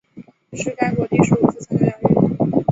[0.49, 2.65] 这是该国第十五次参加亚运。